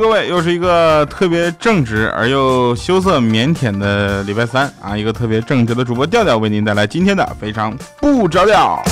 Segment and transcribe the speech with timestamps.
[0.00, 4.96] 各位，又是一个特别正直而又羞涩腼腆的礼拜三啊！
[4.96, 8.82] 一个特别正直的主播调调为您带来今天的非常不着调。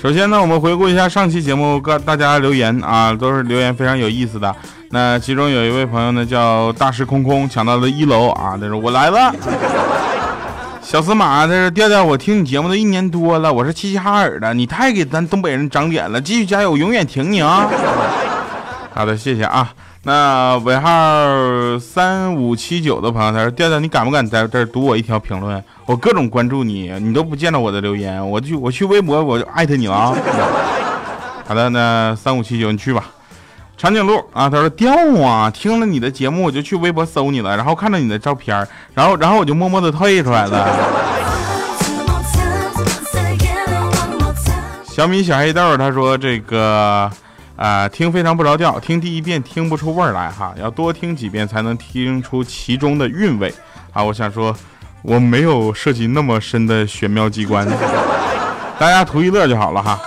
[0.00, 4.54] 首先呢，我们回顾一下上期节目各大家留言啊，都是留言非常有意思的。
[4.90, 9.34] 那其中有一位朋友呢，叫大师空空，抢到了一楼啊，他说我来了。
[10.92, 17.66] 小司马，他说调调，我听你节目都一年多了，我是齐齐哈尔的，你太给咱东北人长脸了，继续加油，永远挺你啊！
[18.92, 19.72] 好的，谢谢啊。
[20.02, 20.90] 那尾号
[21.78, 25.64] 三五七九的朋友，他说调调，你敢不敢在这读我一条评论？
[25.86, 30.14] 我各种关注你，你都不见到我的留言，我去我去微博我就艾特你了啊。
[31.48, 33.02] 好的，那三五七九你去吧。
[33.76, 38.56] 长颈鹿啊，他说掉啊，听了你的节目我就去微博搜你了，然后看到你的照片，
[38.94, 40.68] 然后然后我就默默的退出来了。
[44.86, 47.10] 小米小黑豆他说这个
[47.56, 53.52] 啊听非常不着调，听第一遍听不出味儿来哈，要多听几遍才能听出其中的韵味
[53.92, 54.04] 啊。
[54.04, 54.54] 我想说
[55.02, 57.66] 我没有涉及那么深的玄妙机关，
[58.78, 59.98] 大家图一乐就好了哈。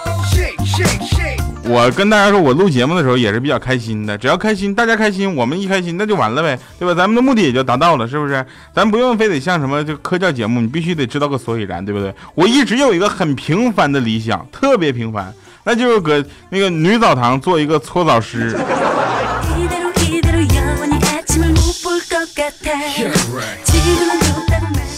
[1.68, 6.94] 我跟大家说，我录节目的时候也是比较开心的，只要开心，大家开心，我们一开心，那就完了呗，对吧？
[6.94, 8.46] 咱们的目的也就达到了，是不是？
[8.74, 12.14] 咱不用非得像什么就科教节目，你必须得知道个所以然，对不对？
[12.36, 18.56] 我一直有一个很平凡的理想，特别平凡，那就是搁那个女澡堂做一个搓澡师。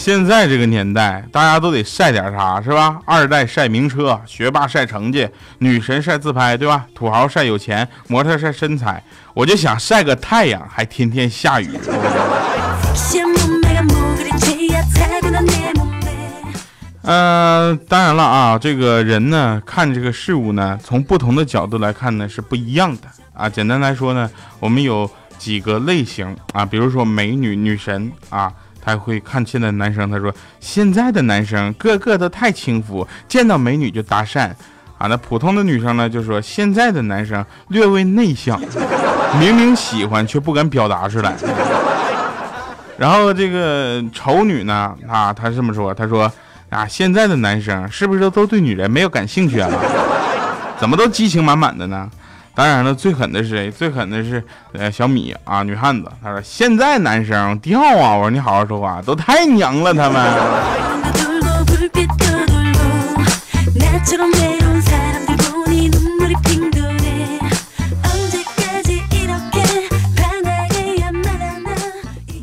[0.08, 2.98] 现在这个年代，大家都得晒点啥，是吧？
[3.04, 6.86] 二代晒名车，学霸晒成绩，女神晒自拍，对吧？
[6.96, 9.04] 土豪晒有钱，模特晒身材。
[9.34, 11.78] 我就想晒个太阳，还天天下雨。
[17.02, 23.50] 嗯，当然了啊，这个人呢，看这个事物呢，从不同的角度来看呢，是不一样的啊。
[23.50, 24.32] 简单来说呢，
[24.62, 28.50] 我们有几个类型啊，比如说美女、女神啊。
[28.88, 34.50] 还会看现在男生，他说现在的男生个个都太轻浮，见到美女就搭讪
[34.98, 35.08] 啊。
[35.08, 38.58] 那普通的女生呢，就说现在的男生略微内向，
[39.42, 41.36] 明明喜欢却不敢表达出来。
[42.98, 46.32] 然后这个丑女呢，啊，她这么说，她说
[46.70, 49.70] 啊，现在的男生是不是都对女人没有感兴趣啊？
[50.80, 52.10] 怎么都激情满满的呢？
[52.58, 53.70] 当然了，最狠的是谁？
[53.70, 56.12] 最狠的是呃小米啊，女汉子。
[56.24, 58.16] 她说现在男生掉啊！
[58.16, 60.20] 我说你好好说话，都太娘了他们。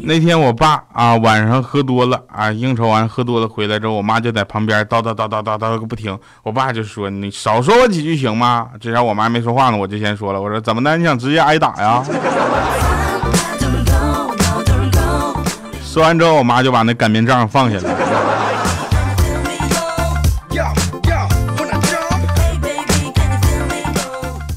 [0.07, 6.19] 那天我爸啊晚上喝多了啊应酬完喝多了回来之后，我妈就在旁边叨叨叨叨叨叨个不停。
[6.43, 10.95] 我爸就说：“你少说我几句行吗？”这下我妈没说话呢，我就先说了：“我说怎么的？
[10.99, 12.05] 你想直接挨打呀？”
[15.83, 17.85] 说完之后，我妈就把那擀面杖放下了。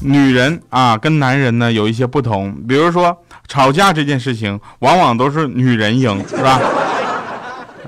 [0.00, 3.16] 女人啊跟男人呢有一些不同，比如说。
[3.48, 6.60] 吵架这件事情，往往都是女人赢， 是吧？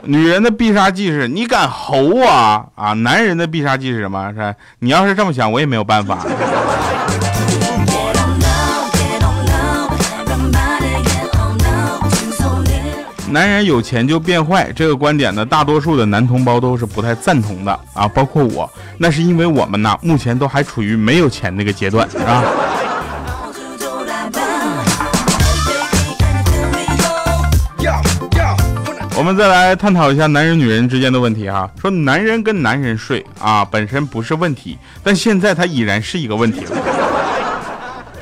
[0.02, 2.26] 女人的必杀技是你敢吼我
[2.74, 2.94] 啊！
[2.94, 4.32] 男人的必杀技是什么？
[4.32, 6.18] 是你要是这么想，我也没有办法。
[13.28, 18.68] 男人有钱就变坏，这个观点呢，大多数的男同胞都是不太赞同的啊，包括我。
[18.96, 22.18] 那是因为我们呢，目前都还处于没有钱那个阶段，是
[29.20, 31.70] 我们再来探讨一下男人女人之间的问题哈。
[31.78, 36.70] 说男人跟男人睡啊，本身不是问题，但现在它已然是一个问题了，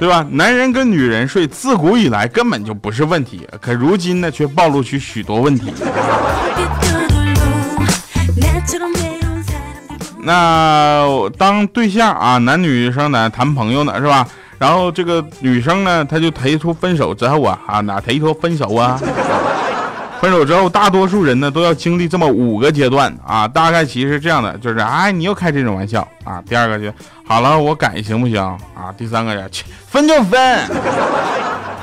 [0.00, 0.26] 对吧？
[0.28, 5.72] 男人跟女人睡，自古以来根本就不是问题，可如今呢，却暴露出许多问题。
[10.24, 11.06] 那
[11.38, 14.26] 当对象啊，男女生呢谈朋友呢，是吧？
[14.58, 19.00] 然后这个女生呢，她就提出分手之后啊，啊哪提出分手啊？
[20.20, 26.42] 分手之后，大多数人呢都要经历这么五个阶段啊，大概其实是这样的，就是哎，你又开这种玩笑啊。
[26.46, 26.92] 第二个就
[27.24, 28.92] 好了，我改行不行啊？
[28.96, 30.58] 第三个呀，去分就分。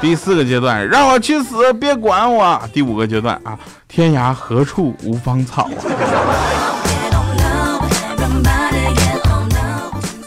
[0.02, 2.62] 第四个阶段，让我去死，别管我。
[2.74, 5.80] 第五个阶段啊，天涯何处无芳草啊。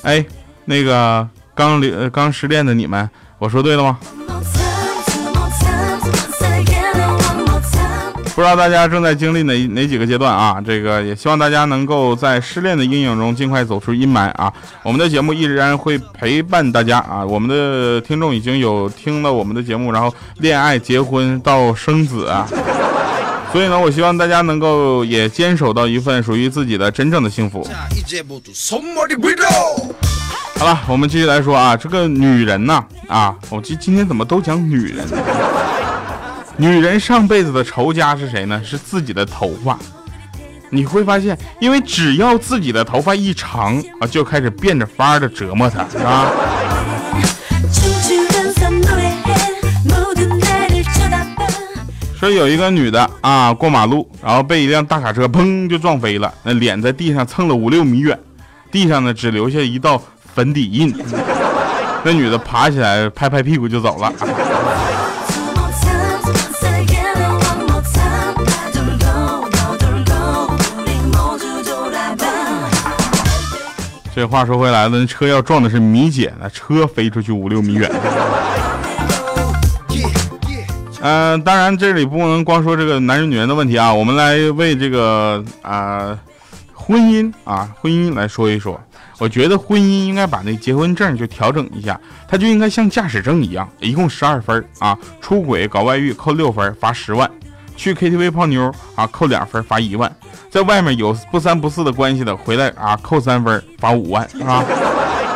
[0.03, 0.25] 哎，
[0.65, 3.09] 那个刚离刚失恋的你们，
[3.39, 3.99] 我说对了吗？
[8.39, 10.63] 不知道大家正在经历哪哪几个阶段啊？
[10.65, 14.53] 这个也希望大家能够在失恋的阴影中尽快走出阴霾啊！
[14.85, 17.27] 我们的节目依然会陪伴大家啊！
[17.27, 22.47] 我们的听众已经有听了我们的节目，然后恋爱、结婚到生子啊！
[23.51, 27.67] 所以呢，我希望大家能够也坚守到一份属于自己的真正的幸福。
[30.61, 35.05] 好了，我们继续来说啊，这个女人呢啊，我今今天怎么都讲女人？
[36.61, 38.61] 女人上辈子的仇家是谁呢？
[38.65, 39.79] 是自己的头发。
[40.71, 46.33] 你会发现，因为只要自己的头发一长啊，就开始变着法儿的折磨她啊。
[52.19, 58.19] 说有一个女的啊，过马路，然后被一辆大卡车砰就撞飞了，那脸在地上蹭了五六米远，
[58.73, 60.03] 地上呢只留下一道
[60.35, 60.93] 粉底印。
[62.03, 64.13] 那女的爬起来拍拍屁股就走了。
[74.19, 77.89] 这话说回来了，那车要撞的是米姐，那车飞出去五六米远。
[81.01, 86.19] 嗯，当然这里不能光说这个男人女人的问题啊，我们来为这个啊
[86.75, 88.81] 婚姻啊婚姻来说一说。
[89.19, 97.31] 我觉得婚姻应该把那结婚证就调整一下，它就应该像驾驶证一样，一共十二分啊，出轨搞外遇扣六分，罚十万。
[97.79, 100.11] 去 KTV 泡妞啊，扣两分罚一万；
[100.51, 104.65] 在外面有不三不四的关系的，回来啊扣三分罚五万，是吧？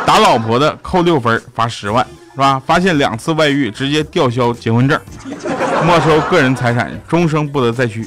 [0.05, 2.61] 打老婆的扣六分罚十万，是吧？
[2.65, 4.99] 发现两次外遇，直接吊销结婚证，
[5.85, 8.05] 没收个人财产，终生不得再娶。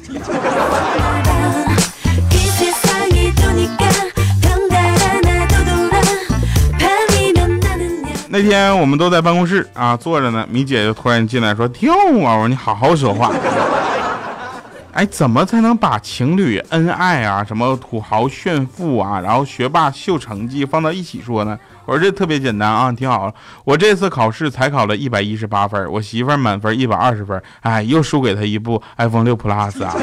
[8.29, 13.33] 那天我们都在办公室啊坐着呢，米姐就突然进来说：“听我，我说你好好说话。”
[14.97, 21.59] 哎，怎么才能把情侣恩爱啊，什么土豪炫富啊，然后学霸秀成绩放到一起说呢？
[21.85, 29.95] 我说这特别简单啊，听好了，我这次考试才考了一百一十八分，我媳妇满分一百二十分，哎，又输给她一部 iPhone 六 Plus 啊。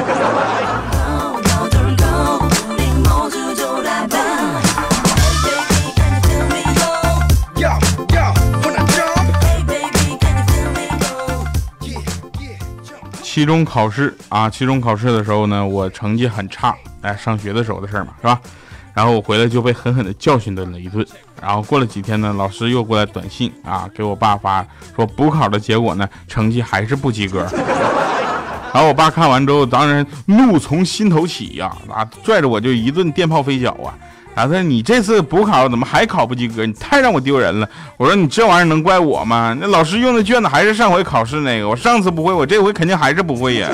[13.34, 18.40] 期中考试啊，期中考试的时候呢，我成绩很差，哎，上学的时候的事嘛，是吧？
[18.94, 21.04] 然后我回来就被狠狠的教训了一顿。
[21.42, 24.64] 然后过了几天呢，老师又过来短信啊，给我爸发
[24.94, 27.40] 说补考的结果呢，成绩还是不及格。
[28.72, 33.98] 然后我爸看完之后，当然怒从心头起呀，啊，拽着我就一顿电炮飞脚啊。
[34.36, 36.66] 他说：“你这次补考怎么还考不及格？
[36.66, 39.56] 你太让我丢人了。”我说：“你这玩意儿能怪我吗？
[39.60, 41.68] 那老师用的卷子还是上回考试那个。
[41.68, 43.68] 我上次不会，我这回肯定还是不会呀。”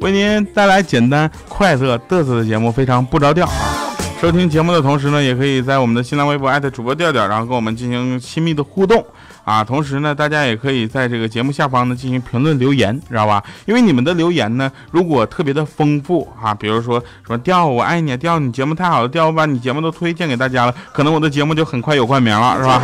[0.00, 3.90] 为您带来简单、快乐、嘚瑟的节目，非常不着调啊！
[4.20, 9.04] 收听节目的同时呢，也可以在我们的新浪微博艾特主播调调，然后跟我们进行亲密的互动。
[9.46, 13.40] 啊，同时呢，大家也可以在这个节目下方呢进行评论留言，知道吧？
[13.64, 22.82] 因为你们的留言呢，如果特别的丰富啊，比如说什么调我爱你，调你节目太好了，调我把你节目都推荐给大家了，可能我的节目就很快有冠名了，是吧？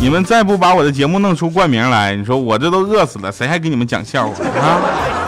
[0.00, 5.23] 你们再不把我的节目弄出冠名来，你说我这都饿死了，谁还给你们讲笑话啊？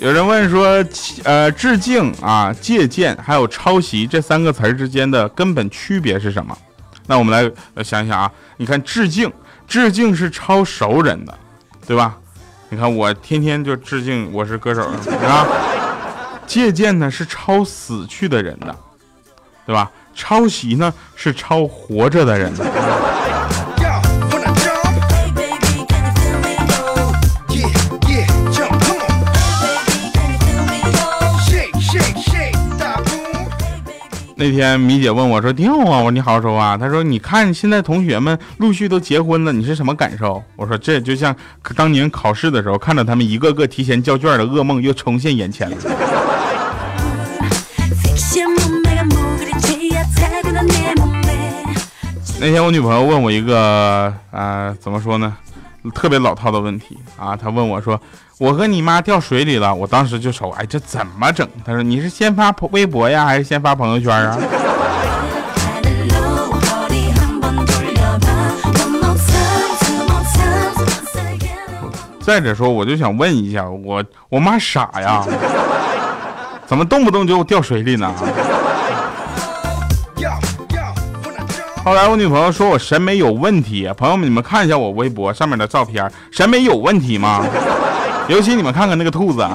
[0.00, 0.84] 有人问说，
[1.24, 6.56] 呃，致敬啊，借鉴还有抄袭这三个词儿之间的根本区别是什么？
[7.06, 9.32] 那我们来想一想啊，你看致敬，
[9.66, 11.36] 致敬是抄熟人的，
[11.84, 12.16] 对吧？
[12.68, 15.46] 你看我天天就致敬我是歌手啊。
[16.46, 18.74] 借鉴呢是抄死去的人的，
[19.66, 19.90] 对吧？
[20.14, 22.64] 抄袭呢是抄活着的人的。
[34.40, 41.34] 那天米姐问我说：“掉啊！”我说：“你好好说话。”她说：“你看现在同学们陆续都结婚了，你是什么感受？”我说：“这就像
[41.74, 45.76] 当年考试的时候，看到他们一个个提前交卷的噩梦又重现眼前了。”
[52.40, 55.36] 那天我女朋友问我一个啊，怎么说呢，
[55.92, 58.00] 特别老套的问题啊，她问我说。
[58.40, 61.44] 我和你妈掉水里了，我当时就愁，哎，这怎么整？
[61.64, 64.38] 他说你是先发微博呀，还是先发朋友圈啊？
[72.22, 75.24] 再者说，我就想问一下，我我妈傻呀，
[76.64, 78.14] 怎么动不动就掉水里呢？
[81.84, 87.44] 后来我女朋友说我审美有问题，朋友们你们看一下我微博上面的照片，审美有问题吗？
[88.30, 89.46] 尤其你们看看那个兔子，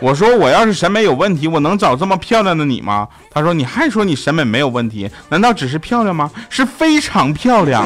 [0.00, 3.08] 我说我要是审美有问题，我能找这么漂亮的你吗？
[3.30, 6.30] 他说你还说你审美没有问题，难道只是漂亮吗？
[6.50, 7.82] 是非常漂亮。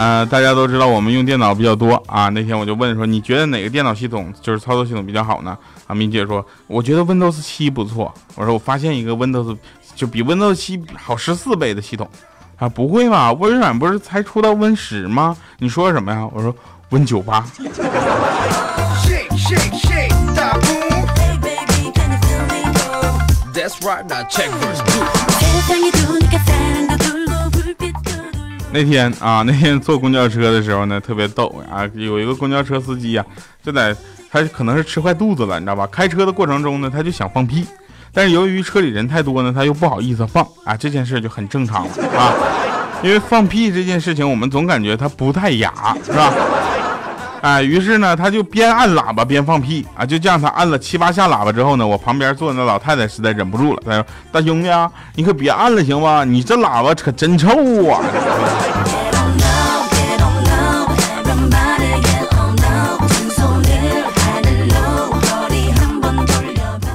[0.00, 2.30] 呃，大家都知道我们用电脑比较多啊。
[2.30, 5.54] 那天我就问说，你觉得哪个电脑系统就是操作系统比较好呢？
[5.86, 8.10] 啊，明姐说，我觉得 Windows 七不错。
[8.34, 9.56] 我说我发现一个 Windows。
[9.96, 12.08] 就比 Windows 七好十四倍的系统
[12.56, 12.66] 啊！
[12.66, 13.30] 不会吧？
[13.34, 15.36] 微软不是才出到 Win 十吗？
[15.58, 16.26] 你说什么呀？
[16.32, 16.54] 我说
[16.88, 17.44] Win 九八。
[28.72, 31.88] 那天啊，那天坐公交车的时候呢，特别逗啊！
[31.94, 33.24] 有一个公交车司机呀，
[33.62, 33.94] 就在
[34.30, 35.86] 他可能是吃坏肚子了，你知道吧？
[35.90, 37.66] 开车的过程中呢，他就想放屁。
[38.12, 42.32] 但是由于车里人太多呢，他又不好意思放啊，这件事就很正常了啊。
[43.02, 46.32] 因为放屁这件事情，我们总感觉它不太雅，是吧？
[47.40, 56.22] 哎，于是呢，他就边按喇叭边放屁啊，就这样，他按了七八下喇叭之后呢，我旁边坐那老太太实在忍不住了，她说：“大兄弟啊，你可别按了行吗？
[56.22, 57.48] 你这喇叭可真臭
[57.88, 58.02] 啊！”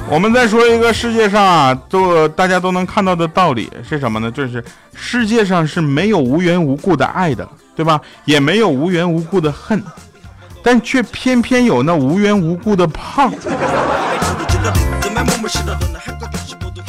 [0.08, 4.30] 我们再说一个世界上啊，都大家都能看到的道理是什么呢？
[4.30, 8.00] 就是世界上是没有无缘无故的爱的，对吧？
[8.24, 9.82] 也没有无缘无故的恨，
[10.66, 13.32] 但却偏偏有那无缘无故的胖，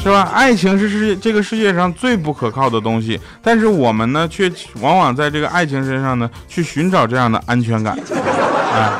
[0.01, 0.23] 是吧？
[0.33, 7.95] 爱情是世这个世界上最不可靠的东西，但是我们呢，却往往在这个爱情身上呢，去寻找这样的安全感。
[8.73, 8.91] 哎，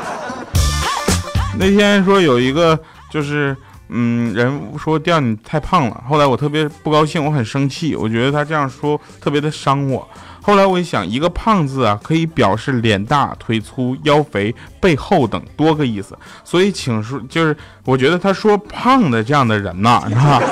[1.58, 2.78] 那天说有一个
[3.10, 3.56] 就是。
[3.90, 10.06] 嗯，人说调你太胖了，后来我特别不高兴，我很生气，我觉得他这样说特别的伤我。
[10.40, 20.02] 后来我一想，一个胖字啊，可以表示脸大、腿粗、腰肥、背厚等多个意思，所以请说，就是我觉得他说胖的这样的人呐，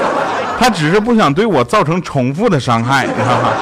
[0.59, 3.53] 他只是不想对我造成重复的伤害，你知道吗？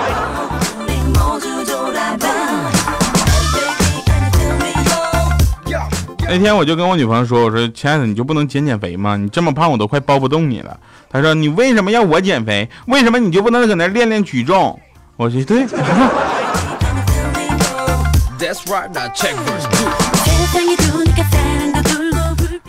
[6.27, 9.17] 那天我就跟我女朋友说：“我说亲爱的，你就不能减减肥吗？
[9.17, 10.77] 你这么胖，我都快抱不动你了。”
[11.09, 12.69] 她说：“你为什么要我减肥？
[12.87, 14.77] 为什么你就不能搁那练练举重？”
[15.17, 15.65] 我说：“对。”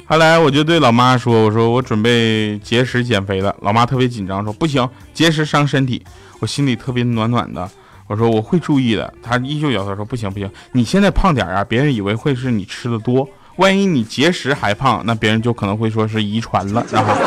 [0.07, 6.05] 后来我就对老妈说：“我说我准备节食减肥了。”老妈特别紧张，说：“不行，节食伤身体。”
[6.39, 7.67] 我心里特别暖暖的，
[8.07, 17.17] 我说：“我会注意的。”她依旧摇头说：“不行不行，你现在胖点啊，别人以为会是你吃的多。”万一你节食还胖，那别人就可能会说是遗传了，是吧？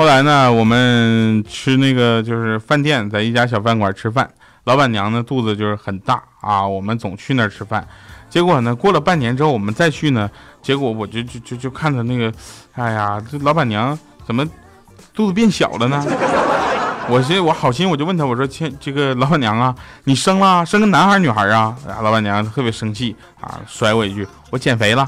[0.00, 4.26] 后来呢，我们吃那个就是饭店，在一家小饭馆吃饭，
[4.64, 7.86] 老板娘呢肚子就是很大啊，我们总去那儿吃饭。
[8.30, 10.30] 结果呢，过了半年之后，我们再去呢，
[10.62, 12.32] 结果我就就就就看他那个，
[12.76, 14.42] 哎呀，这老板娘怎么
[15.12, 16.02] 肚子变小了呢？
[17.10, 25.06] 我心我好心，我就问他，我说：“亲，这个老板娘啊，你生了，生个男孩女孩啊？”老板娘特别生气啊，甩我一句：“我减肥了。”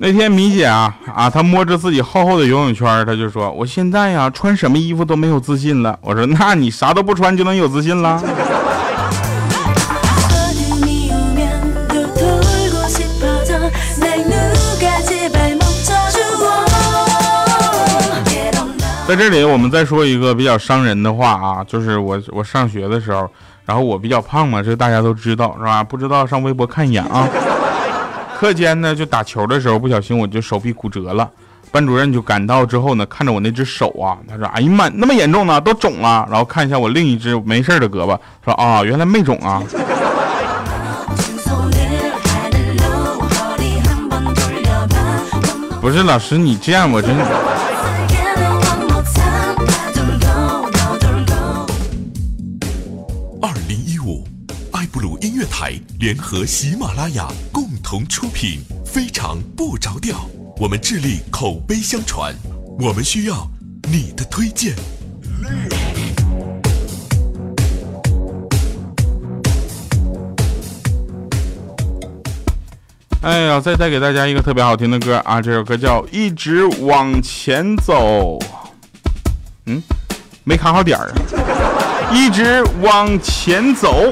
[0.00, 8.20] 那天米姐啊啊，她摸着自己厚厚的游泳圈，她就说：“我现在呀，穿什么衣服都没有自信了。”我说：“那你啥都不穿就能有自信了？”
[19.14, 23.28] 在这里，我们再说一个比较伤人的话啊，就是我我上学的时候，
[23.66, 25.84] 然后我比较胖嘛，这大家都知道是吧？
[25.84, 27.28] 不知道上微博看一眼啊。
[28.38, 31.28] 课间呢，就打球的时候不小心我就手臂骨折了，
[31.70, 39.62] 班主任就赶到之后呢，看着我那只手啊，他说：“哎呀妈，那么严重呢，都肿了。”然后看一下我另一只没事的胳膊，说：“啊，原来没肿啊。”
[45.82, 47.14] 不是老师，你这样我真。
[55.62, 60.28] 台联合喜马拉雅共同出品，非常不着调。
[60.56, 62.34] 我们致力口碑相传，
[62.80, 63.48] 我们需要
[63.88, 64.74] 你的推荐。
[73.20, 75.40] 哎呀，再带给大家一个特别好听的歌啊！
[75.40, 78.36] 这首歌叫《一直往前走》。
[79.66, 79.80] 嗯，
[80.42, 82.10] 没卡好点儿啊！
[82.12, 84.10] 一直往前走。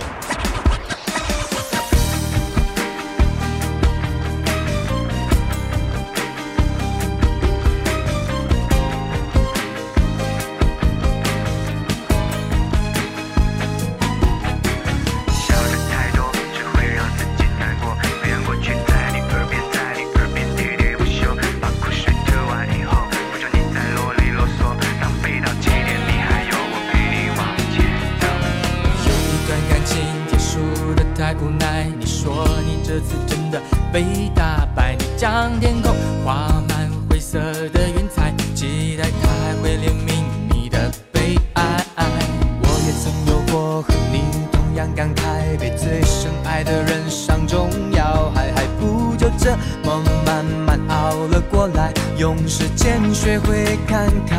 [52.48, 54.36] 时间学会看开，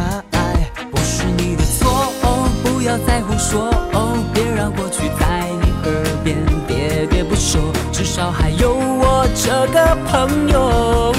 [0.92, 7.60] 不是你的错，哦，不要再胡说，哦，别让过去在你耳边喋喋不休，
[7.92, 11.14] 至少还有我这个朋友，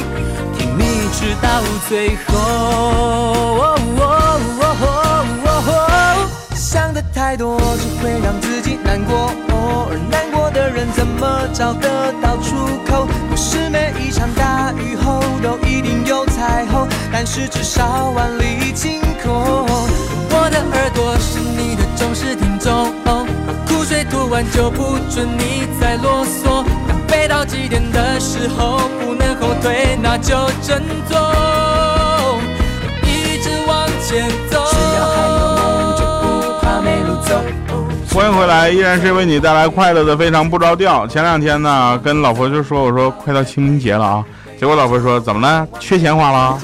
[0.59, 2.39] 听你直到最后。
[2.39, 4.65] 哦哦哦
[5.45, 13.07] 哦哦、想的太多只会让自己难过，哦、而难过的人怎么找得到出口？
[13.29, 19.31] 不是每一场大雨后都一定有彩虹，但是至少万里晴空。
[20.31, 23.23] 我的耳朵是你的忠实听众，把
[23.67, 26.65] 苦水吐完就不准你再啰嗦。
[26.89, 32.41] 当飞到极点的时候不能后退，那就振作，
[33.03, 34.65] 一直往前走。
[34.71, 37.62] 只要还有梦，就不怕没路走。
[38.15, 41.07] 欢迎回来，依然是为你带来快乐的非常不着调。
[41.07, 44.25] 前两天呢，跟老婆就说，我说快到清明节了啊，
[44.61, 45.67] 结果老婆说怎么了？
[45.81, 46.59] 缺钱花了？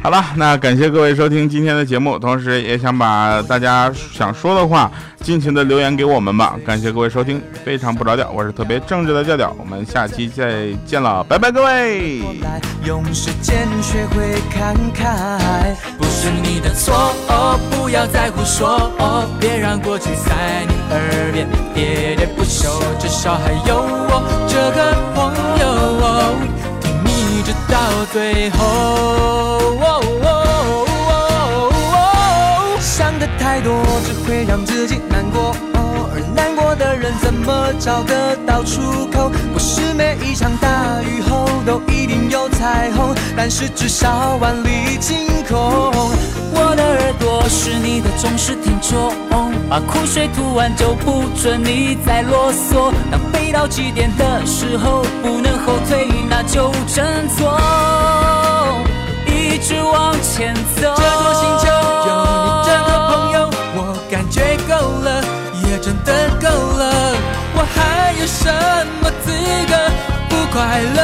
[0.00, 6.54] 好了，那感谢各位收听今天的节目，同时也想把大家想说的话尽情的留言给我们吧。
[6.64, 12.20] 感谢各位收听，非常不着调，我是特别正直的调调，我们下期再见了，拜拜各位。
[12.84, 16.94] 用时间学会看开，不是你的错，
[17.28, 25.18] 哦不要再胡说，哦别让过去在你耳边喋喋不休，至少还有我这个朋
[25.60, 25.66] 友
[26.00, 26.32] 哦
[26.80, 27.42] 挺你。
[27.42, 27.76] 直到
[28.10, 28.56] 最后，
[32.80, 33.70] 想的太多
[34.06, 35.54] 只会让自己难过，
[36.44, 39.30] 难过的人怎么找得到出口？
[39.50, 45.58] 不是每一场大雨后都一定有彩虹，但是至少万里晴空。
[46.52, 49.14] 我的耳朵是你的忠实听众，
[49.70, 52.92] 把苦水吐完就不准你再啰嗦。
[53.10, 57.58] 当飞到极点的时候不能后退，那就振作，
[59.26, 60.94] 一直往前走。
[68.44, 68.52] 什
[69.00, 69.32] 么资
[69.66, 69.74] 格
[70.28, 71.00] 不快乐？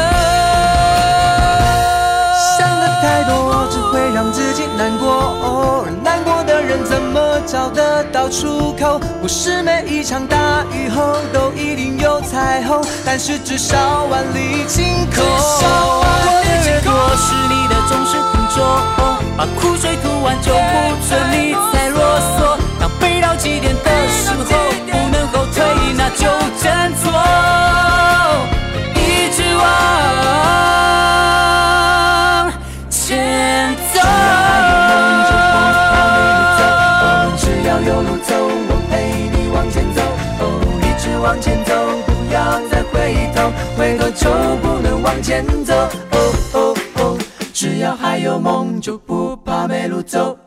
[3.00, 5.09] 太多只会让自己难过，
[5.42, 9.00] 而难过的人怎么找得到出口？
[9.22, 10.37] 不是每一场大
[10.74, 15.24] 雨后都一定有彩虹，但是至少万里晴空。
[15.24, 16.31] 我的
[16.70, 18.61] 耳朵是你的忠实听众，
[19.38, 20.61] 把苦水吐完就不
[21.09, 22.61] 准你再啰嗦。
[22.79, 24.42] 当飞到极点的时候
[24.90, 25.64] 不能后退，
[25.96, 26.29] 那就
[26.61, 27.11] 振作，
[45.21, 45.75] 不能往前走。
[47.53, 50.39] 只要还有梦，就不怕没路走。